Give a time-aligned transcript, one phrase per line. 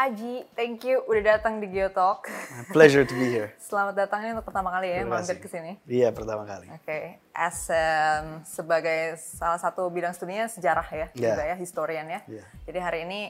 [0.00, 2.24] Aji, thank you udah datang di Geotalk.
[2.72, 3.52] Pleasure to be here.
[3.68, 5.76] Selamat datang ini untuk pertama kali ya mampir ke sini.
[5.84, 6.72] Iya, pertama kali.
[6.72, 11.36] Oke, as um, sebagai salah satu bidang studinya sejarah ya, Ya.
[11.36, 12.20] juga ya, historian ya.
[12.32, 12.44] Ya.
[12.64, 13.20] Jadi hari ini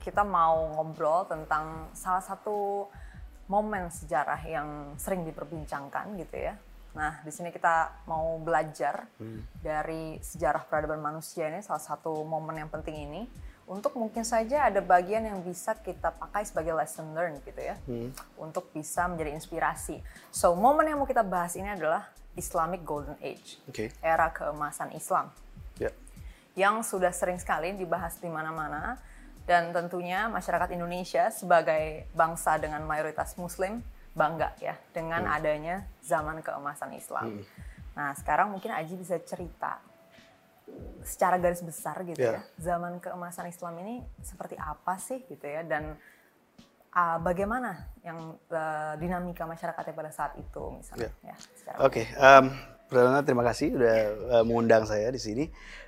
[0.00, 2.88] kita mau ngobrol tentang salah satu
[3.44, 6.56] momen sejarah yang sering diperbincangkan gitu ya.
[6.96, 9.44] Nah, di sini kita mau belajar Hmm.
[9.60, 13.28] dari sejarah peradaban manusia ini salah satu momen yang penting ini
[13.70, 17.78] untuk mungkin saja ada bagian yang bisa kita pakai sebagai lesson learn gitu ya.
[17.86, 18.10] Hmm.
[18.34, 20.02] Untuk bisa menjadi inspirasi.
[20.34, 23.62] So, momen yang mau kita bahas ini adalah Islamic Golden Age.
[23.70, 23.94] Oke.
[24.02, 25.30] Era keemasan Islam
[25.78, 25.94] Ya.
[26.58, 28.98] yang sudah sering sekali dibahas di mana-mana
[29.46, 33.80] dan tentunya masyarakat Indonesia sebagai bangsa dengan mayoritas muslim
[34.18, 37.38] bangga ya dengan adanya zaman keemasan Islam.
[37.94, 39.78] Nah, sekarang mungkin Aji bisa cerita
[41.00, 42.38] secara garis besar gitu Ya.
[42.38, 42.40] ya.
[42.60, 45.96] Zaman keemasan Islam ini seperti apa sih gitu ya dan
[46.92, 51.34] ah, bagaimana yang eh, dinamika masyarakatnya pada saat itu misalnya ya.
[51.56, 52.44] secara Oke, em,
[52.90, 53.96] pertama terima kasih udah
[54.40, 55.44] eh, mengundang saya di sini.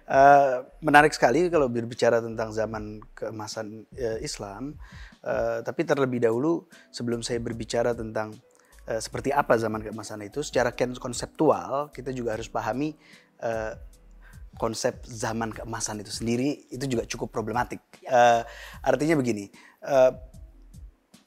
[0.06, 4.78] Eh, menarik sekali kalau berbicara tentang zaman keemasan eh, Islam.
[5.22, 8.32] Eh, tapi terlebih dahulu sebelum saya berbicara tentang
[8.88, 12.96] eh, seperti apa zaman keemasan itu, secara konseptual kita juga harus pahami
[14.60, 17.80] konsep zaman keemasan itu sendiri itu juga cukup problematik.
[18.04, 18.42] Eh,
[18.84, 19.48] artinya begini.
[19.82, 20.12] eh,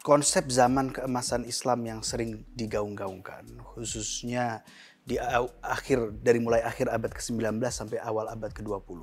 [0.06, 4.62] konsep zaman keemasan Islam yang sering digaung-gaungkan, khususnya
[5.02, 5.18] di
[5.62, 9.02] akhir dari mulai akhir abad ke-19 sampai awal abad ke-20,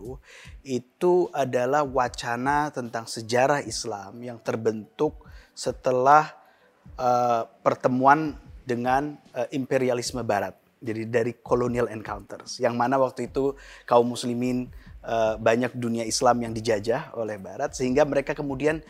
[0.62, 5.26] itu adalah wacana tentang sejarah Islam yang terbentuk
[5.58, 6.30] setelah
[6.94, 10.61] eh, pertemuan dengan eh, imperialisme barat.
[10.82, 13.54] Jadi dari colonial encounters, yang mana waktu itu
[13.86, 14.66] kaum muslimin
[15.06, 18.82] eh, banyak dunia Islam yang dijajah oleh barat sehingga mereka kemudian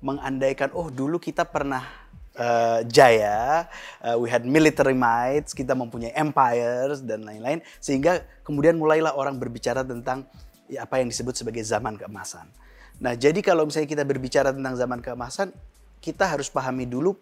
[0.00, 3.66] mengandaikan oh dulu kita pernah uh, jaya,
[4.00, 9.82] uh, we had military mights, kita mempunyai empires dan lain-lain sehingga kemudian mulailah orang berbicara
[9.82, 10.24] tentang
[10.70, 12.46] ya, apa yang disebut sebagai zaman keemasan.
[12.98, 15.54] Nah, jadi kalau misalnya kita berbicara tentang zaman keemasan,
[15.98, 17.14] kita harus pahami dulu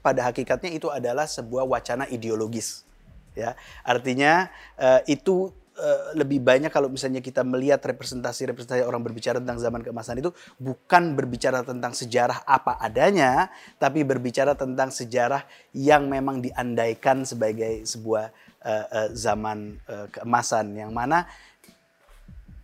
[0.00, 2.86] pada hakikatnya itu adalah sebuah wacana ideologis.
[3.38, 3.54] Ya,
[3.86, 9.86] artinya eh, itu eh, lebih banyak kalau misalnya kita melihat representasi-representasi orang berbicara tentang zaman
[9.86, 13.48] keemasan itu bukan berbicara tentang sejarah apa adanya,
[13.78, 18.34] tapi berbicara tentang sejarah yang memang diandaikan sebagai sebuah
[18.66, 21.24] eh, eh, zaman eh, keemasan yang mana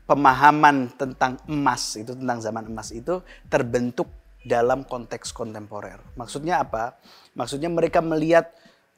[0.06, 4.06] pemahaman tentang emas itu tentang zaman emas itu terbentuk
[4.46, 5.98] dalam konteks kontemporer.
[6.14, 6.94] Maksudnya apa?
[7.34, 8.54] Maksudnya mereka melihat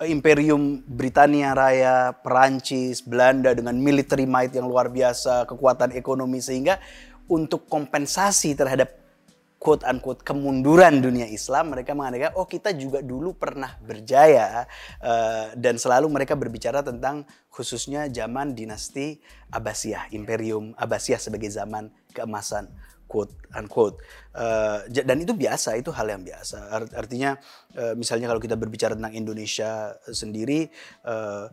[0.06, 6.78] Imperium Britania Raya, Perancis, Belanda dengan military might yang luar biasa, kekuatan ekonomi sehingga
[7.26, 8.94] untuk kompensasi terhadap
[9.58, 14.70] quote unquote kemunduran dunia Islam mereka mengatakan oh kita juga dulu pernah berjaya
[15.02, 19.18] eh, dan selalu mereka berbicara tentang khususnya zaman dinasti
[19.50, 22.70] Abbasiyah Imperium Abbasiyah sebagai zaman keemasan
[23.08, 23.98] quote unquote.
[24.92, 26.70] J- dan itu biasa itu hal yang biasa.
[26.70, 27.34] Art- artinya
[27.74, 30.68] eh, misalnya kalau kita berbicara tentang Indonesia sendiri
[31.02, 31.46] eh,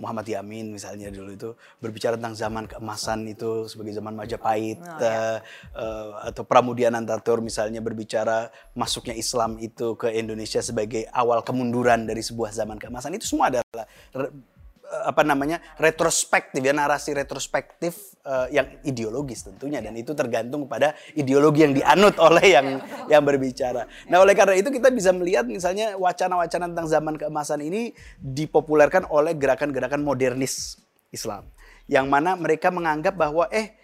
[0.00, 1.50] Muhammad Yamin misalnya dulu itu
[1.82, 5.38] berbicara tentang zaman keemasan itu sebagai zaman Majapahit eh,
[5.76, 12.24] eh, atau Pramudia Nantatur misalnya berbicara masuknya Islam itu ke Indonesia sebagai awal kemunduran dari
[12.24, 13.14] sebuah zaman keemasan.
[13.18, 13.84] Itu semua adalah
[14.90, 21.62] apa namanya retrospektif ya narasi retrospektif eh, yang ideologis tentunya dan itu tergantung pada ideologi
[21.62, 22.66] yang dianut oleh yang
[23.06, 23.86] yang berbicara.
[24.10, 29.38] Nah oleh karena itu kita bisa melihat misalnya wacana-wacana tentang zaman keemasan ini dipopulerkan oleh
[29.38, 30.82] gerakan-gerakan modernis
[31.14, 31.46] Islam
[31.86, 33.74] yang mana mereka menganggap bahwa eh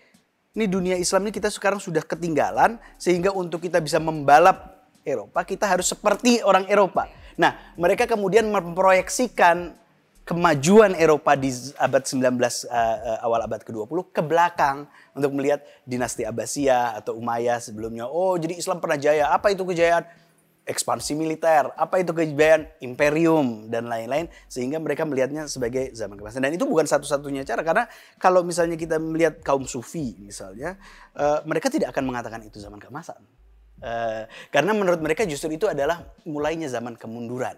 [0.56, 5.70] ini dunia Islam ini kita sekarang sudah ketinggalan sehingga untuk kita bisa membalap Eropa kita
[5.70, 7.06] harus seperti orang Eropa.
[7.38, 9.85] Nah mereka kemudian memproyeksikan
[10.26, 12.34] kemajuan Eropa di abad 19 uh,
[12.66, 18.10] uh, awal abad ke-20 ke belakang untuk melihat dinasti Abbasiyah atau Umayyah sebelumnya.
[18.10, 19.30] Oh, jadi Islam pernah jaya.
[19.30, 20.02] Apa itu kejayaan?
[20.66, 21.70] Ekspansi militer.
[21.78, 22.66] Apa itu kejayaan?
[22.82, 26.42] Imperium dan lain-lain sehingga mereka melihatnya sebagai zaman keemasan.
[26.42, 27.86] Dan itu bukan satu-satunya cara karena
[28.18, 30.74] kalau misalnya kita melihat kaum sufi misalnya,
[31.14, 33.22] uh, mereka tidak akan mengatakan itu zaman keemasan.
[33.78, 37.54] Uh, karena menurut mereka justru itu adalah mulainya zaman kemunduran.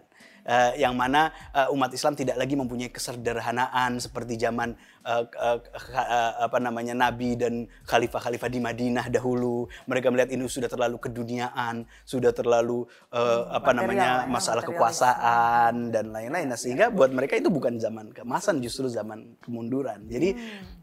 [0.48, 4.72] Eh, yang mana eh, umat Islam tidak lagi mempunyai kesederhanaan seperti zaman
[5.04, 9.68] eh, ka- eh, apa namanya nabi dan khalifah-khalifah di Madinah dahulu.
[9.84, 16.16] Mereka melihat ini sudah terlalu keduniaan, sudah terlalu eh, apa namanya ya, masalah kekuasaan dan
[16.16, 16.48] lain-lain.
[16.48, 20.08] Nah, sehingga buat mereka itu bukan zaman keemasan, justru zaman kemunduran.
[20.08, 20.32] Jadi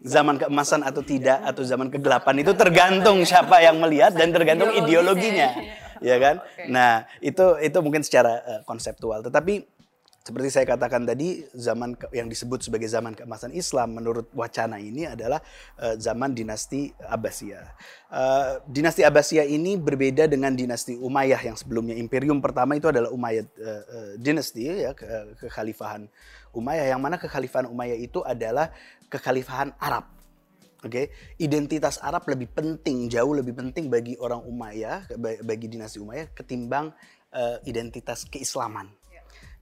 [0.06, 5.50] zaman keemasan atau tidak atau zaman kegelapan itu tergantung siapa yang melihat dan tergantung ideologinya.
[6.06, 6.36] ya kan?
[6.46, 6.70] Oke.
[6.70, 9.26] Nah, itu itu mungkin secara uh, konseptual.
[9.26, 9.74] Tetapi
[10.26, 15.38] seperti saya katakan tadi, zaman yang disebut sebagai zaman keemasan Islam menurut wacana ini adalah
[15.78, 17.68] uh, zaman dinasti Abbasiyah.
[18.10, 21.94] Uh, dinasti Abbasiyah ini berbeda dengan dinasti Umayyah yang sebelumnya.
[21.94, 26.10] Imperium pertama itu adalah Umayyad uh, uh, dinasti ya, ke- kekhalifahan
[26.58, 28.74] Umayyah yang mana kekhalifahan Umayyah itu adalah
[29.14, 30.15] kekhalifahan Arab.
[30.84, 36.36] Oke, identitas Arab lebih penting, jauh lebih penting bagi orang Umayyah, ba- bagi dinasti Umayyah
[36.36, 36.92] ketimbang
[37.36, 38.92] eh, identitas keislaman.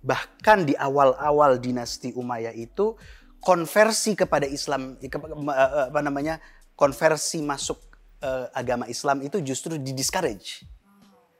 [0.03, 2.97] Bahkan di awal-awal dinasti Umayyah itu
[3.39, 6.41] konversi kepada Islam, ke- eh, apa namanya,
[6.75, 7.79] konversi masuk
[8.23, 10.65] eh, agama Islam itu justru di discourage.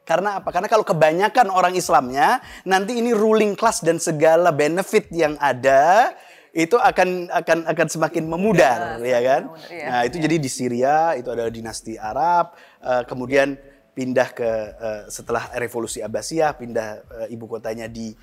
[0.03, 0.51] Karena apa?
[0.51, 6.11] Karena kalau kebanyakan orang Islamnya, nanti ini ruling class dan segala benefit yang ada
[6.53, 9.43] itu akan akan akan semakin memudar, ya kan?
[9.49, 9.85] memudar, iya.
[9.89, 13.57] Nah, itu jadi di Syria itu adalah dinasti Arab, eh, kemudian
[13.97, 16.87] pindah ke eh, setelah revolusi Abbasiyah pindah
[17.25, 18.13] eh, ibu kotanya di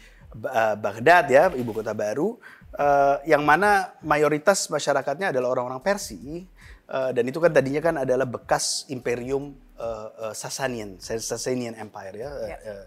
[0.46, 2.38] eh, Baghdad ya, ibu kota baru
[2.78, 6.46] eh, yang mana mayoritas masyarakatnya adalah orang-orang Persia
[6.90, 12.30] Eh, dan itu kan tadinya kan adalah bekas imperium eh, eh, Sasanian, Sasanian Empire ya,
[12.50, 12.58] Ya.
[12.66, 12.84] eh,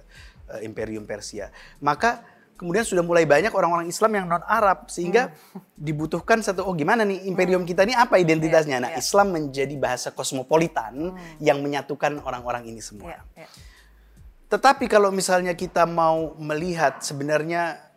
[0.52, 1.48] eh, imperium Persia.
[1.80, 2.20] Maka
[2.58, 5.34] kemudian sudah mulai banyak orang-orang Islam yang non Arab sehingga
[5.78, 8.78] dibutuhkan satu oh gimana nih imperium kita ini apa identitasnya?
[8.80, 9.02] Nah, ya.
[9.02, 13.18] Islam menjadi bahasa kosmopolitan yang menyatukan orang-orang ini semua.
[13.18, 13.48] Ya, ya.
[14.54, 17.93] Tetapi kalau misalnya kita mau melihat sebenarnya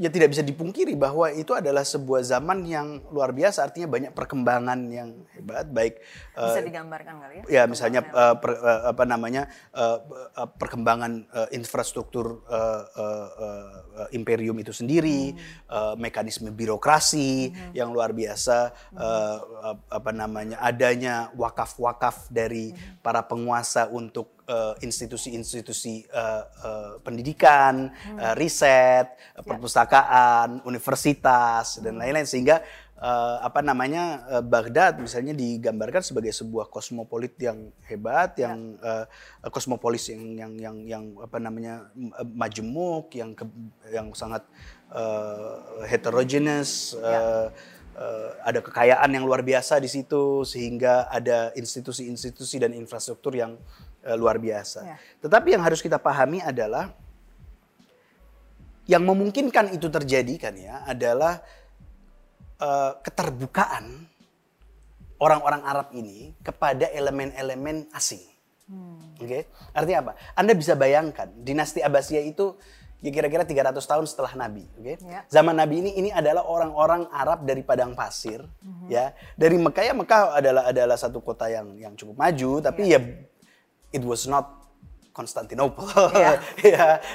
[0.00, 3.68] ya tidak bisa dipungkiri bahwa itu adalah sebuah zaman yang luar biasa.
[3.68, 6.00] Artinya banyak perkembangan yang hebat baik
[6.32, 7.42] Bisa eh, digambarkan kali ya?
[7.60, 9.98] ya misalnya eh, per- eh, apa namanya eh,
[10.40, 15.36] eh, perkembangan eh, infrastruktur eh, eh, eh, imperium itu sendiri
[15.68, 19.36] eh, mekanisme birokrasi yang luar biasa eh,
[19.68, 22.72] ap- apa namanya adanya wakaf-wakaf dari
[23.04, 32.26] para penguasa untuk eh, institusi-institusi eh, eh, pendidikan eh, riset eh, perpustakaan universitas dan lain-lain.
[32.26, 32.58] Sehingga
[32.98, 39.06] eh, apa namanya eh, Baghdad misalnya digambarkan sebagai sebuah kosmopolit yang hebat, yang eh,
[39.54, 41.86] kosmopolis yang yang yang yang apa namanya
[42.34, 44.42] majemuk, yang ke- yang sangat
[44.90, 46.98] eh, heterogeneous.
[46.98, 47.46] eh,
[48.00, 53.60] eh, ada kekayaan yang luar biasa di situ sehingga ada institusi-institusi dan infrastruktur yang
[54.04, 54.80] eh, luar biasa.
[54.84, 54.96] Ya.
[55.20, 56.92] Tetapi yang harus kita pahami adalah
[58.90, 61.38] yang memungkinkan itu terjadi kan ya adalah
[62.58, 64.08] eh, keterbukaan
[65.20, 68.24] orang-orang Arab ini kepada elemen-elemen asing.
[69.18, 70.12] Oke, artinya apa?
[70.38, 72.54] Anda bisa bayangkan dinasti Abbasiyah itu
[73.02, 74.64] ya kira-kira 300 tahun setelah Nabi.
[74.78, 75.26] Oke, Ya.
[75.26, 78.46] zaman Nabi ini ini adalah orang-orang Arab dari padang pasir,
[78.86, 83.02] ya dari Mekah ya Mekah adalah adalah satu kota yang yang cukup maju, tapi ya
[83.90, 84.58] it was not
[85.10, 86.38] Constantinople, ya,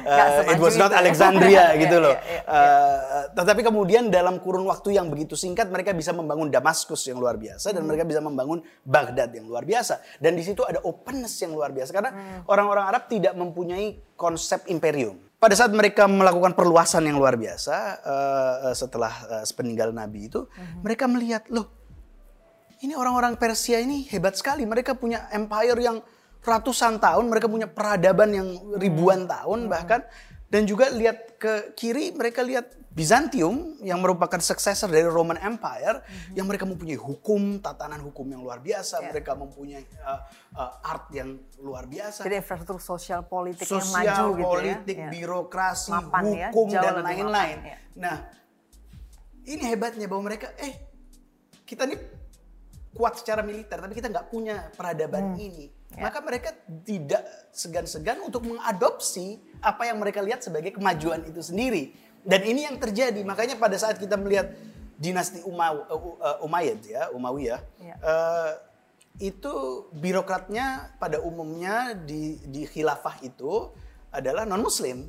[0.04, 1.00] Nggak uh, it was not itu.
[1.00, 2.12] Alexandria Iya, gitu loh.
[2.12, 7.08] iya, iya, Uh, tetapi kemudian dalam kurun waktu yang begitu singkat mereka bisa membangun Damaskus
[7.08, 7.76] yang luar biasa Hmm.
[7.80, 11.72] dan mereka bisa membangun Baghdad yang luar biasa dan di situ ada openness yang luar
[11.72, 12.40] biasa karena Hmm.
[12.46, 15.16] orang-orang Arab tidak mempunyai konsep imperium.
[15.40, 20.46] Pada saat mereka melakukan perluasan yang luar biasa uh, uh, setelah uh, sepeninggal Nabi itu,
[20.52, 20.84] Hmm.
[20.84, 21.72] mereka melihat loh
[22.84, 24.68] ini orang-orang Persia ini hebat sekali.
[24.68, 25.98] Mereka punya empire yang
[26.46, 28.48] ratusan tahun, mereka punya peradaban yang
[28.78, 30.06] ribuan tahun bahkan.
[30.46, 36.00] Dan juga lihat ke kiri, mereka lihat Bizantium yang merupakan successor dari Roman Empire,
[36.32, 39.12] yang mereka mempunyai hukum, tatanan hukum yang luar biasa, Ya.
[39.12, 40.22] mereka mempunyai uh,
[40.56, 44.48] uh, art yang luar biasa, Jadi infrastruktur sosial politik yang sosial, maju gitu ya.
[44.48, 45.10] politik, Ya.
[45.12, 47.58] birokrasi, Mapan ya, hukum jauh dan lain-lain.
[47.60, 47.78] ya.
[48.00, 48.16] Nah,
[49.44, 50.74] ini hebatnya bahwa mereka, eh
[51.62, 52.00] kita nih
[52.96, 55.44] kuat secara militer, tapi kita nggak punya peradaban Hmm.
[55.44, 55.68] ini.
[55.96, 56.12] Ya.
[56.12, 56.52] Maka mereka
[56.84, 57.24] tidak
[57.56, 61.96] segan-segan untuk mengadopsi apa yang mereka lihat sebagai kemajuan itu sendiri.
[62.20, 63.24] Dan ini yang terjadi.
[63.24, 64.52] Makanya pada saat kita melihat
[65.00, 67.96] dinasti Umaw, uh, Umayyad ya, Umayyah, Ya.
[68.00, 68.52] eh,
[69.24, 73.72] itu birokratnya pada umumnya di di khilafah itu
[74.12, 75.08] adalah non muslim.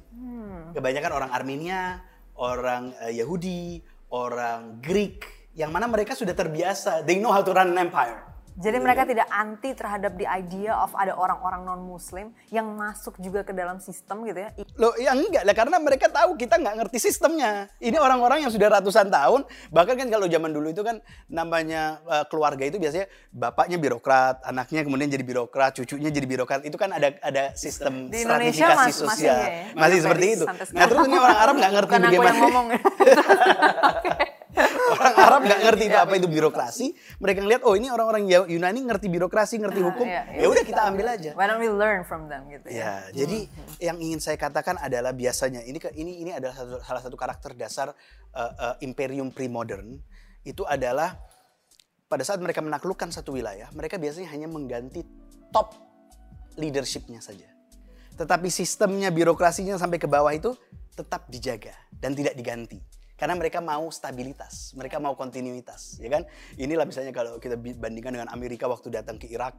[0.75, 2.03] Kebanyakan orang Armenia,
[2.39, 3.83] orang eh, Yahudi,
[4.15, 8.21] orang Greek yang mana mereka sudah terbiasa, they know how to run an empire.
[8.57, 13.53] Jadi mereka tidak anti terhadap the idea of ada orang-orang non-muslim yang masuk juga ke
[13.53, 14.51] dalam sistem gitu ya.
[14.75, 17.69] Loh, ya enggak lah karena mereka tahu kita nggak ngerti sistemnya.
[17.77, 22.25] Ini orang-orang yang sudah ratusan tahun, bahkan kan kalau zaman dulu itu kan namanya eh,
[22.27, 26.65] keluarga itu biasanya bapaknya birokrat, anaknya kemudian jadi birokrat, cucunya jadi birokrat.
[26.65, 29.37] Itu kan ada ada sistem Di Indonesia stratifikasi mas- masih sosial.
[29.37, 29.65] ya, ya.
[29.77, 30.45] Masih seperti itu.
[30.73, 32.33] Nah, terus ini orang Arab nggak ngerti Bukan aku bagaimana.
[32.33, 32.67] yang ngomong.
[35.07, 36.87] orang Arab nggak ngerti itu apa itu birokrasi.
[37.23, 40.07] Mereka ngeliat oh ini orang-orang Yunani ngerti birokrasi, ngerti Ah, hukum.
[40.07, 40.41] iya, iya.
[40.43, 41.31] Ya udah kita ambil aja.
[41.39, 42.75] Why don't we learn from them gitu ya?
[42.75, 43.47] Ya, jadi
[43.79, 47.95] yang ingin saya katakan adalah biasanya ini ini ini adalah satu- salah satu karakter dasar
[48.35, 50.03] uh, uh, imperium premodern
[50.43, 51.15] itu adalah
[52.07, 55.03] pada saat mereka menaklukkan satu wilayah, mereka biasanya hanya mengganti
[55.51, 55.75] top
[56.55, 57.51] leadershipnya saja.
[58.17, 60.55] Tetapi sistemnya, birokrasinya sampai ke bawah itu
[60.97, 62.81] tetap dijaga dan tidak diganti.
[63.17, 66.29] Karena mereka mau stabilitas, mereka mau kontinuitas, ya kan?
[66.61, 69.57] Inilah misalnya kalau kita bandingkan dengan Amerika waktu datang ke Irak,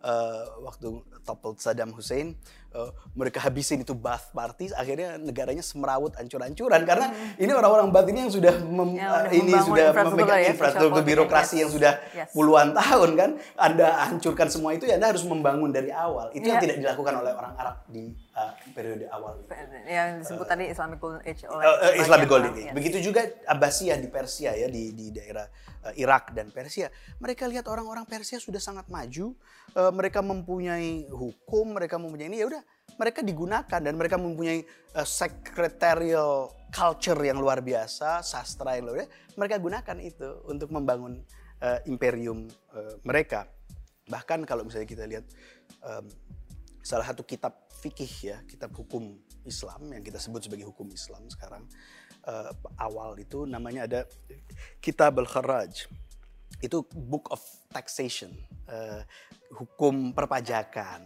[0.00, 0.88] eh, waktu
[1.22, 2.38] toppled Saddam Hussein,
[2.70, 8.24] eh, mereka habisin itu Baath Party, akhirnya negaranya semerawut ancur-ancuran karena ini orang-orang Baath ini
[8.24, 11.92] yang sudah mem- Yang udah eh, ini sudah infrastruktur memegang ya, infrastruktur birokrasi yang sudah
[12.14, 12.30] yes.
[12.32, 16.30] puluhan tahun kan, Anda hancurkan semua itu ya Anda harus membangun dari awal.
[16.32, 16.64] Itu yang Iya.
[16.64, 19.38] tidak dilakukan oleh orang Arab di uh, periode awal.
[19.42, 19.50] itu.
[19.84, 22.64] Yang disebut tadi Islamic Golden Age oleh Uh, uh, Islamic Golden Age.
[22.70, 22.74] yes.
[22.74, 25.44] Begitu juga Abbasiyah di Persia ya di di daerah
[25.84, 26.88] uh, Irak dan Persia.
[27.18, 29.34] Mereka lihat orang-orang Persia sudah sangat maju,
[29.74, 32.62] uh, mereka mempunyai hukum, mereka mempunyai ini ya udah
[32.98, 34.66] mereka digunakan dan mereka mempunyai
[34.98, 39.12] uh, secretarial culture yang luar biasa, sastra yang luar biasa.
[39.38, 41.22] Mereka gunakan itu untuk membangun
[41.62, 43.46] uh, imperium uh, mereka.
[44.08, 45.24] Bahkan kalau misalnya kita lihat
[45.84, 46.08] um,
[46.80, 51.64] salah satu kitab fikih ya, kitab hukum Islam yang kita sebut sebagai hukum Islam sekarang
[52.26, 54.00] eh, awal itu namanya ada
[54.82, 55.88] Kitab Al-Kharaj.
[56.60, 58.32] Itu Book of Taxation,
[58.68, 59.04] eh,
[59.52, 61.04] hukum perpajakan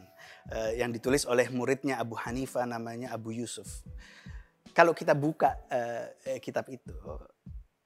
[0.55, 3.83] eh, yang ditulis oleh muridnya Abu Hanifah namanya Abu Yusuf.
[4.73, 6.95] Kalau kita buka eh, kitab itu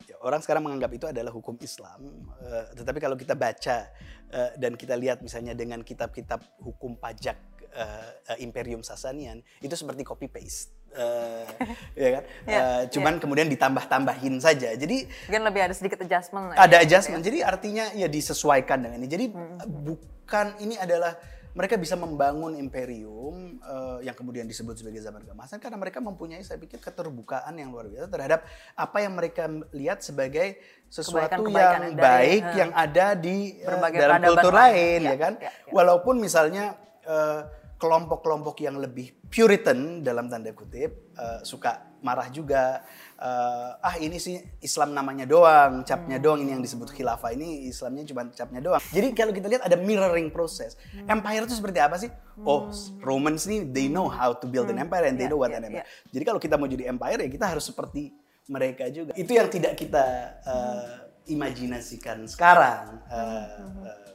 [0.06, 2.30] ya, orang sekarang menganggap itu adalah hukum Islam.
[2.44, 3.90] Eh, tetapi kalau kita baca
[4.30, 7.36] eh, dan kita lihat misalnya dengan kitab-kitab hukum pajak
[7.74, 10.76] eh, eh, Imperium Sasanian, itu seperti copy paste.
[10.96, 11.44] Eh,
[12.02, 12.22] ya kan?
[12.48, 14.72] Ya, Eh, cuman kemudian ditambah-tambahin saja.
[14.72, 16.52] Jadi Mungkin lebih ada sedikit adjustment.
[16.52, 17.22] lah ada ya, gitu adjustment.
[17.22, 19.08] Jadi artinya ya disesuaikan dengan ini.
[19.08, 19.24] Jadi
[19.68, 21.14] bukan ini adalah
[21.56, 26.60] mereka bisa membangun imperium eh, yang kemudian disebut sebagai zaman keemasan karena mereka mempunyai saya
[26.60, 28.44] pikir keterbukaan yang luar biasa terhadap
[28.76, 30.60] apa yang mereka lihat sebagai
[30.92, 35.00] sesuatu Kebaikan-kebaikan yang dari, baik eh, yang ada di berbagai dalam kultur lain.
[35.00, 35.34] Ya, ya kan.
[35.40, 35.72] ya, ya.
[35.72, 36.76] Walaupun misalnya
[37.08, 37.40] eh,
[37.76, 42.80] kelompok-kelompok yang lebih Puritan dalam tanda kutip eh, suka marah juga
[43.18, 48.06] eh, ah ini sih Islam namanya doang capnya doang ini yang disebut khilafah ini Islamnya
[48.06, 48.82] cuma capnya doang.
[48.90, 50.78] Jadi kalau kita lihat ada mirroring proses.
[51.04, 52.08] Empire itu seperti apa sih?
[52.42, 55.50] Oh Romans nih they know how to build an empire and they Ya, know what
[55.50, 55.82] ya, an empire.
[55.82, 56.12] ya.
[56.12, 58.14] jadi kalau kita mau jadi empire ya kita harus seperti
[58.46, 59.10] mereka juga.
[59.12, 60.04] Itu yang tidak kita
[60.46, 60.86] eh,
[61.28, 63.44] imajinasikan sekarang Eh,
[63.84, 64.05] eh,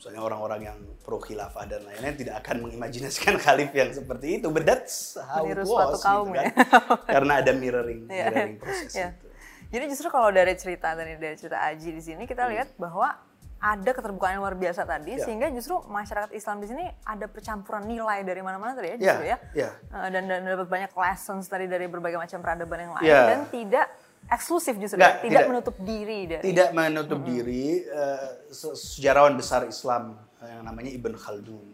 [0.00, 4.64] misalnya orang-orang yang pro khilafah dan lain-lain tidak akan mengimajinasikan khalif yang seperti itu but
[4.64, 6.44] that's how it Meniru was suatu kaum gitu kan.
[6.48, 6.52] ya.
[7.20, 8.24] karena ada mirroring Iya.
[8.26, 9.08] mirroring proses Iya.
[9.12, 9.26] itu
[9.70, 13.12] Jadi justru kalau dari cerita tadi dari cerita Aji di sini kita lihat bahwa
[13.60, 15.22] ada keterbukaan yang luar biasa tadi Ya.
[15.22, 19.24] sehingga justru masyarakat Islam di sini ada percampuran nilai dari mana-mana tadi ya Ya, justru
[19.28, 19.36] ya.
[19.54, 19.70] ya.
[19.76, 23.20] Eh, dan, dan dapat banyak lessons tadi dari berbagai macam peradaban yang lain Ya.
[23.28, 23.86] dan tidak
[24.30, 25.44] eksklusif justru Nggak, tidak, tidak.
[25.50, 31.14] menutup diri dari tidak menutup diri eh, se- sejarawan besar Islam eh, yang namanya Ibn
[31.18, 31.66] Khaldun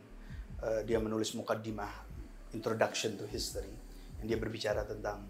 [0.64, 1.92] eh, dia menulis mukaddimah
[2.56, 3.68] Introduction to History
[4.22, 5.28] yang dia berbicara tentang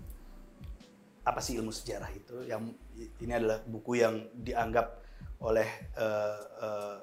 [1.27, 2.63] apa sih ilmu sejarah itu yang
[3.19, 5.03] ini adalah buku yang dianggap
[5.43, 5.67] oleh
[5.99, 6.97] eh, eh,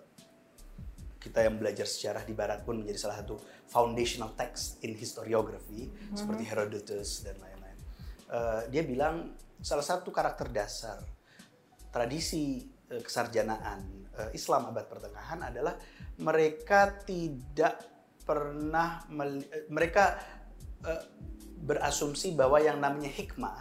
[1.20, 6.44] kita yang belajar sejarah di barat pun menjadi salah satu foundational text in historiography seperti
[6.44, 7.80] Herodotus dan lain-lain.
[8.28, 9.32] Eh, dia bilang
[9.64, 11.00] salah satu karakter dasar
[11.88, 13.80] tradisi eh, kesarjanaan
[14.12, 15.80] eh, Islam abad pertengahan adalah
[16.20, 17.80] mereka tidak
[18.28, 20.20] pernah eh, mereka
[21.64, 23.56] berasumsi bahwa yang namanya hikmah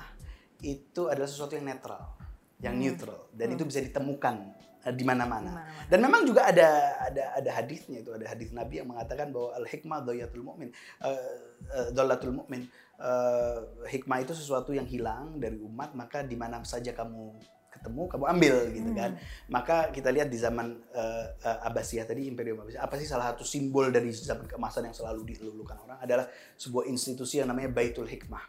[0.66, 2.18] itu adalah sesuatu yang netral,
[2.58, 4.58] yang neutral dan itu bisa ditemukan
[4.90, 5.62] di mana-mana.
[5.86, 9.62] Dan memang juga ada ada ada hadisnya itu ada hadis Nabi yang mengatakan bahwa al
[9.62, 10.74] hikmah doyatul mukmin,
[11.06, 11.38] eh,
[11.70, 12.66] eh, dolatul mukmin.
[13.02, 13.58] Eh,
[13.90, 17.34] hikmah itu sesuatu yang hilang dari umat maka di mana saja kamu
[17.74, 19.18] ketemu kamu ambil gitu kan.
[19.50, 23.42] Maka kita lihat di zaman eh, eh, Abbasiyah tadi Imperium Abbasiyah apa sih salah satu
[23.42, 28.44] simbol dari zaman keemasan yang selalu dilulukan orang adalah sebuah institusi yang namanya Baitul Hikmah,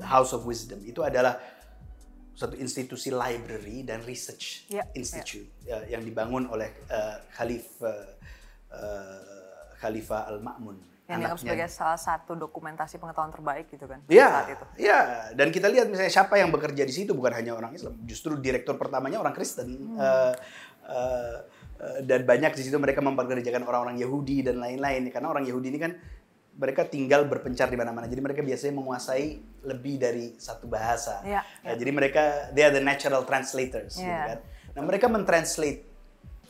[0.00, 0.80] the House of Wisdom.
[0.80, 1.36] Itu adalah
[2.32, 8.16] satu institusi library dan research Ya, institute ya, yang dibangun oleh eh, Khalif eh,
[9.76, 10.99] Khalifah Al-Ma'mun.
[11.10, 14.64] Yang dianggap sebagai salah satu dokumentasi pengetahuan terbaik gitu kan saat Iya, itu.
[14.78, 14.98] iya.
[15.34, 18.78] Dan kita lihat misalnya siapa yang bekerja di situ bukan hanya orang Islam, justru direktur
[18.78, 19.98] pertamanya orang Kristen.
[19.98, 20.32] Eh,
[20.86, 21.36] eh,
[21.82, 25.10] eh, dan banyak di situ mereka mempekerjakan orang-orang Yahudi dan lain-lain.
[25.10, 25.92] Karena orang Yahudi ini kan
[26.54, 28.06] mereka tinggal berpencar di mana-mana.
[28.06, 29.26] Jadi mereka biasanya menguasai
[29.64, 31.24] lebih dari satu bahasa.
[31.26, 32.22] Iya, Nah, jadi mereka
[32.54, 34.36] they are the natural translators, gitu Iya.
[34.36, 34.38] kan.
[34.78, 35.88] Nah mereka mentranslate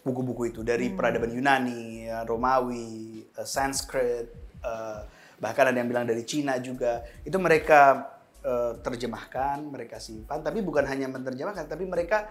[0.01, 5.01] buku-buku itu dari peradaban Yunani, ya, Romawi, Sanskrit, eh,
[5.41, 7.03] bahkan ada yang bilang dari Cina juga.
[7.25, 8.13] Itu mereka
[8.45, 10.41] eh, terjemahkan, mereka simpan.
[10.45, 12.31] Tapi bukan hanya menerjemahkan, tapi mereka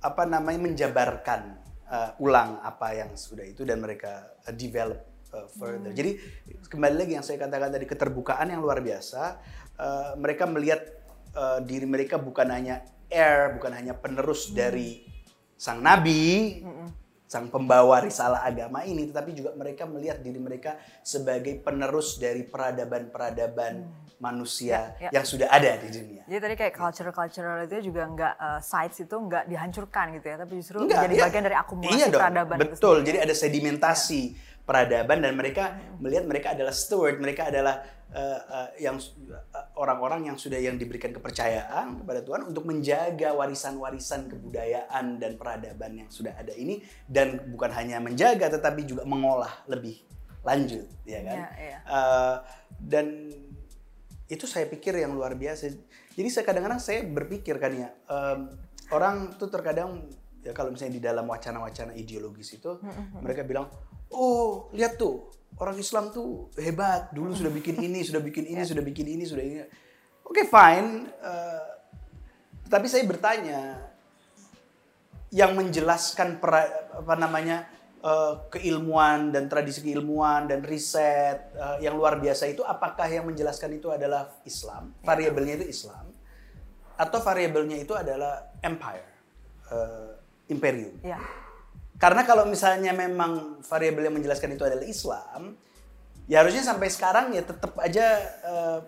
[0.00, 5.92] apa namanya menjabarkan uh, ulang apa yang sudah itu dan mereka uh, develop uh, further.
[5.92, 6.16] Jadi
[6.70, 9.22] kembali lagi yang saya katakan tadi keterbukaan yang luar biasa.
[9.76, 10.80] uh, mereka melihat
[11.34, 15.04] uh, diri mereka bukan hanya heir, bukan hanya penerus dari
[15.60, 16.64] sang nabi,
[17.30, 23.86] sang pembawa risalah agama ini, tetapi juga mereka melihat diri mereka sebagai penerus dari peradaban-peradaban
[24.18, 25.22] manusia Ya, ya.
[25.22, 26.22] yang sudah ada di dunia.
[26.26, 30.52] Jadi tadi kayak culture-cultural itu juga nggak uh, sites itu nggak dihancurkan gitu ya, tapi
[30.58, 31.24] justru Enggak, menjadi iya.
[31.30, 32.98] bagian dari akumulasi Iya dong, peradaban itu Betul, sendiri.
[32.98, 33.06] Hmm.
[33.08, 34.20] jadi ada sedimentasi
[34.70, 37.82] peradaban dan mereka melihat mereka adalah steward, mereka adalah
[38.14, 44.30] uh, uh, yang uh, orang-orang yang sudah yang diberikan kepercayaan kepada Tuhan untuk menjaga warisan-warisan
[44.30, 46.78] kebudayaan dan peradaban yang sudah ada ini
[47.10, 50.06] dan bukan hanya menjaga tetapi juga mengolah lebih
[50.46, 51.38] lanjut, ya kan?
[51.42, 51.78] Iya, iya.
[51.90, 52.36] Uh,
[52.78, 53.26] dan
[54.30, 55.66] itu saya pikir yang luar biasa.
[56.14, 58.46] Jadi saya kadang-kadang saya berpikir kan ya, em,
[58.94, 60.06] orang tuh terkadang
[60.40, 62.78] ya kalau misalnya di dalam wacana-wacana ideologis itu
[63.20, 63.66] mereka bilang,
[64.10, 68.82] oh lihat tuh orang Islam tuh hebat, dulu sudah bikin ini, sudah bikin ini, sudah
[68.82, 69.56] bikin ini, sudah ini.
[70.24, 71.64] Oke fine, eh,
[72.70, 73.90] tapi saya bertanya,
[75.30, 77.70] yang menjelaskan pera- apa namanya
[78.02, 83.78] eh, keilmuan dan tradisi keilmuan dan riset eh, yang luar biasa itu apakah yang menjelaskan
[83.78, 84.94] itu adalah Islam?
[85.06, 86.10] Variabelnya itu Islam.
[86.98, 89.06] Atau variabelnya itu adalah empire
[89.70, 90.10] eh,
[90.50, 90.98] imperium.
[91.04, 91.49] Iya.
[92.00, 95.52] Karena kalau misalnya memang variabel yang menjelaskan itu adalah Islam,
[96.24, 98.06] ya harusnya sampai sekarang ya tetap aja
[98.40, 98.78] eh,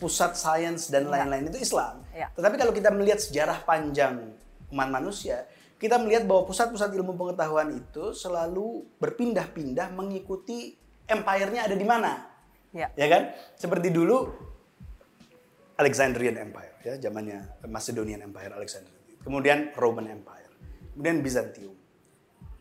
[0.00, 2.00] pusat sains dan lain-lain itu Islam.
[2.16, 2.32] Iya.
[2.32, 4.32] Tetapi kalau kita melihat sejarah panjang
[4.72, 5.44] umat manusia,
[5.76, 10.72] kita melihat bahwa pusat-pusat ilmu pengetahuan itu selalu berpindah-pindah mengikuti
[11.04, 12.32] empire-nya ada di mana.
[12.72, 12.88] Iya.
[12.96, 13.22] Ya kan?
[13.60, 14.32] Seperti dulu
[15.76, 19.20] Alexandrian Empire ya, zamannya Macedonian Empire Alexandria.
[19.20, 20.52] Kemudian Roman Empire.
[20.96, 21.83] Kemudian Bizantium.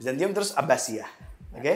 [0.04, 1.08] Bizantium terus Abbasiyah.
[1.56, 1.74] Oke?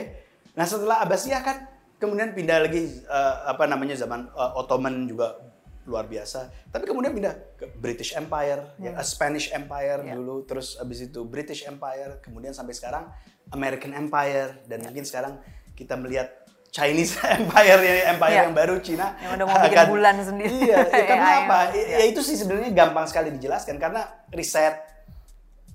[0.52, 1.64] Nah, setelah Abbasiyah kan
[1.96, 5.40] kemudian pindah lagi eh, apa namanya zaman eh, Ottoman juga
[5.88, 6.52] luar biasa.
[6.68, 10.12] Tapi kemudian pindah ke British Empire, ya, eh, Spanish Empire Ya.
[10.12, 13.08] dulu, terus habis itu British Empire, kemudian sampai sekarang
[13.48, 15.40] American Empire dan mungkin sekarang
[15.72, 16.28] kita melihat
[16.68, 18.44] Chinese Empire ya, Empire Ya.
[18.44, 20.52] yang baru Cina Yang udah mau bikin bulan sendiri.
[20.68, 21.40] Iya, ya, karena AI.
[21.48, 21.58] apa?
[21.72, 21.96] Ya.
[21.96, 24.76] Ya itu sih sebenarnya gampang sekali dijelaskan karena riset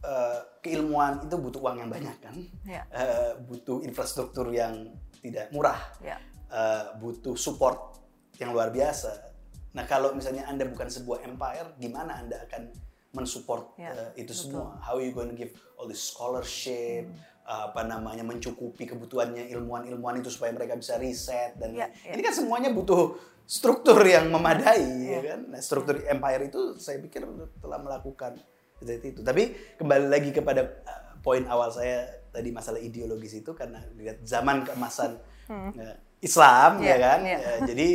[0.03, 2.35] eh, keilmuan itu butuh uang yang banyak kan,
[2.67, 2.83] Ya.
[2.91, 4.91] Eh, butuh infrastruktur yang
[5.23, 6.19] tidak murah, Ya.
[6.51, 7.97] Eh, butuh support
[8.37, 9.31] yang luar biasa.
[9.73, 12.69] Nah kalau misalnya anda bukan sebuah empire, gimana anda akan
[13.13, 14.59] mensupport Ya, eh, itu betul.
[14.61, 14.77] semua?
[14.81, 17.07] How you going to give all this scholarship?
[17.43, 22.15] apa namanya mencukupi kebutuhannya ilmuwan-ilmuwan itu supaya mereka bisa riset dan Ya, ya.
[22.15, 27.27] ini kan semuanya butuh struktur yang memadai ya kan nah, struktur empire itu saya pikir
[27.59, 28.39] telah melakukan
[28.83, 29.21] seperti itu.
[29.23, 29.43] Tapi
[29.79, 35.17] kembali lagi kepada uh, poin awal saya tadi masalah ideologis itu karena lihat zaman keemasan
[35.49, 37.19] uh, Islam ya Ya, kan?
[37.23, 37.37] ya.
[37.39, 37.87] Ya, jadi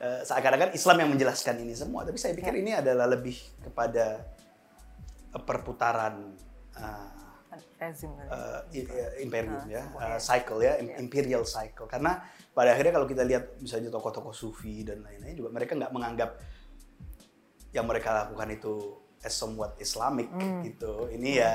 [0.00, 2.04] uh, seakan-akan Islam yang menjelaskan ini semua.
[2.04, 4.24] Tapi saya pikir ini adalah lebih kepada
[5.32, 6.32] uh, perputaran
[6.76, 7.12] uh,
[7.78, 8.66] Rezim uh,
[9.22, 10.96] imperium ya, uh, cycle ya, im- Ya.
[10.98, 11.86] imperial cycle.
[11.86, 12.18] Karena
[12.50, 16.30] pada akhirnya kalau kita lihat misalnya tokoh-tokoh sufi dan lain-lain juga mereka nggak menganggap
[17.70, 18.74] yang mereka lakukan itu
[19.24, 20.60] as somewhat Islamic Hmm.
[20.62, 21.08] gitu.
[21.08, 21.52] Ini ya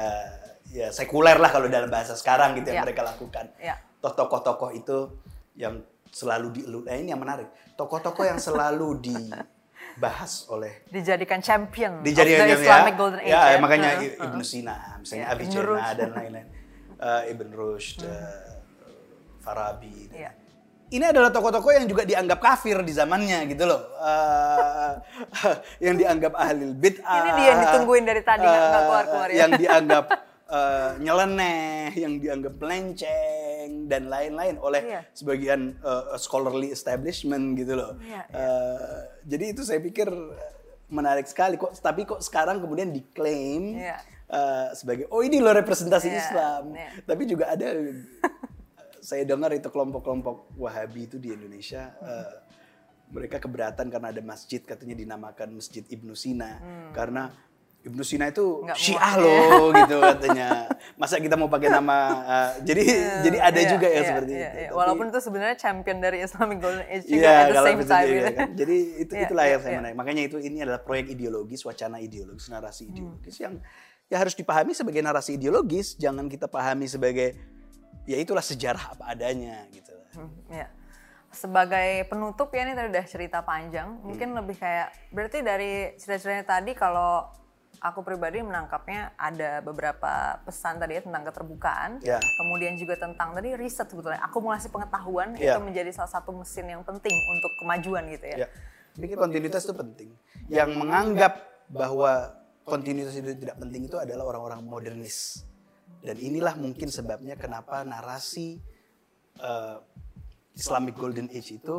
[0.67, 2.83] ya sekuler lah kalau dalam bahasa sekarang gitu yang Ya.
[2.83, 3.53] mereka lakukan.
[3.55, 3.77] Ya.
[3.99, 4.97] Toh tokoh-tokoh itu
[5.53, 5.79] yang
[6.09, 7.47] selalu di nah ini yang menarik.
[7.75, 13.41] Tokoh-tokoh yang selalu dibahas oleh Dijadikan champion dijadikan of the yang- Islamic Golden Age ya,
[13.47, 13.57] ya.
[13.59, 16.47] makanya I- Ibnu Sina misalnya Ya, Ibnu Avicenna dan lain-lain
[16.99, 18.59] Eh, Ibn Rushd eh,
[19.39, 20.31] Farabi dan- Iya.
[20.89, 24.93] Ini adalah tokoh-tokoh yang juga dianggap kafir di zamannya gitu loh Eh,
[25.85, 29.37] yang dianggap ahli bid'ah Ini dia yang ditungguin dari tadi, nggak- nggak keluar-keluar ya.
[29.39, 30.05] yang dianggap
[30.47, 35.01] eh, nyeleneh yang dianggap melenceng dan lain-lain oleh Iya.
[35.11, 38.35] sebagian eh, scholarly establishment gitu loh Iya, iya.
[38.35, 38.97] Eh,
[39.27, 40.09] jadi itu saya pikir
[40.89, 44.01] menarik sekali kok tapi kok sekarang kemudian diklaim Iya.
[44.27, 46.89] eh, sebagai oh ini loh representasi Iya, Islam iya.
[47.03, 47.69] tapi juga ada
[49.01, 52.31] saya dengar itu kelompok-kelompok Wahabi itu di Indonesia eh,
[53.09, 56.91] mereka keberatan karena ada masjid katanya dinamakan Masjid Ibnu Sina Hmm.
[56.91, 57.33] karena
[57.79, 60.67] Ibnu Sina itu Nggak Syiah muat, loh gitu katanya.
[60.93, 62.83] Masa kita mau pakai nama uh, jadi
[63.23, 64.43] jadi ada Iya, juga ya iya, seperti iya, itu.
[64.43, 64.67] iya.
[64.67, 67.87] Tapi- Walaupun itu sebenarnya champion dari Islamic Golden Age juga Iya, at the same time.
[67.87, 68.19] jadi, gitu.
[68.19, 68.49] ya kan.
[68.53, 69.79] Jadi itu Iya, itulah iya, yang saya iya.
[69.79, 69.95] menarik.
[69.95, 72.91] Makanya itu ini adalah proyek ideologis, wacana ideologis, narasi Hmm.
[72.91, 73.53] ideologis yang
[74.05, 77.39] ya harus dipahami sebagai narasi ideologis, jangan kita pahami sebagai
[78.09, 79.93] ya itulah sejarah apa adanya gitu.
[80.17, 80.65] Hmm, ya.
[81.29, 84.01] Sebagai penutup ya ini tadi udah cerita panjang, Hmm.
[84.01, 87.29] mungkin lebih kayak berarti dari cerita-ceritanya tadi kalau
[87.79, 92.17] aku pribadi menangkapnya ada beberapa pesan tadi ya tentang keterbukaan, Ya.
[92.17, 95.55] kemudian juga tentang tadi riset sebetulnya akumulasi pengetahuan Ya.
[95.55, 98.37] itu menjadi salah satu mesin yang penting untuk kemajuan gitu ya.
[98.43, 98.47] Ya.
[98.97, 100.09] Jadi kontinuitas itu penting.
[100.49, 101.33] Yang menganggap
[101.69, 105.45] bahwa kontinuitas itu tidak penting itu adalah orang-orang modernis.
[105.99, 108.59] Dan inilah mungkin sebabnya kenapa narasi
[109.37, 109.77] eh,
[110.55, 111.75] Islamic Golden Age itu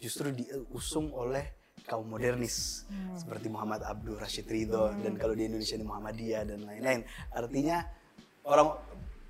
[0.00, 2.84] justru diusung oleh kaum modernis
[3.16, 7.02] seperti Muhammad Abdul Rashid Ridho dan kalau di Indonesia ini Muhammadiyah dan lain-lain.
[7.32, 7.82] Artinya
[8.46, 8.76] orang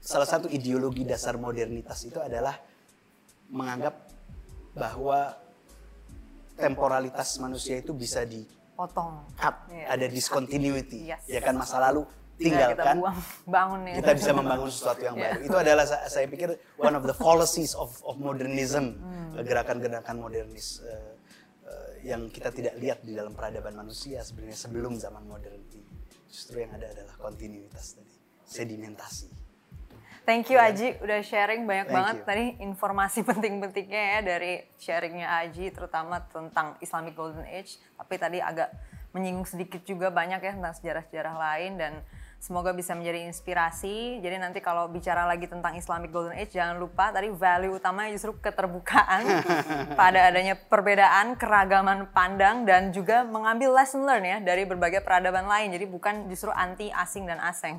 [0.02, 2.58] salah satu ideologi dasar modernitas itu adalah
[3.50, 3.94] menganggap
[4.74, 5.34] bahwa
[6.54, 8.44] temporalitas manusia itu bisa di
[8.76, 9.24] Potong.
[9.36, 9.84] cut, Iya.
[9.92, 11.12] ada discontinuity.
[11.12, 11.24] Yes.
[11.28, 12.04] Ya kan masa lalu
[12.40, 13.94] Tinggal kita tinggalkan buang, bangun ya.
[14.00, 15.40] kita bisa membangun sesuatu yang baru.
[15.42, 19.36] Itu adalah sa- saya pikir one of the fallacies of of modernism, Hmm.
[19.38, 21.12] gerakan-gerakan modernis eh,
[21.62, 25.60] eh, yang kita tidak lihat di dalam peradaban manusia sebenarnya sebelum zaman modern.
[26.26, 28.14] Justru yang ada adalah kontinuitas tadi,
[28.46, 29.28] sedimentasi.
[30.22, 32.24] Thank you Aji udah sharing banyak Thank banget you.
[32.24, 37.82] tadi informasi penting-pentingnya ya dari sharingnya Aji terutama tentang Islamic Golden Age.
[37.98, 38.70] Tapi tadi agak
[39.10, 41.92] menyinggung sedikit juga banyak ya tentang sejarah-sejarah lain dan
[42.40, 44.18] semoga bisa menjadi inspirasi.
[44.24, 48.32] Jadi nanti kalau bicara lagi tentang Islamic Golden Age jangan lupa tadi value utamanya justru
[48.40, 49.44] keterbukaan
[50.00, 55.76] pada adanya perbedaan, keragaman pandang dan juga mengambil lesson learn ya dari berbagai peradaban lain.
[55.76, 57.78] Jadi bukan justru anti asing dan asing.